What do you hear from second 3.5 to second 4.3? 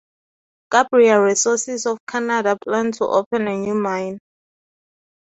new mine.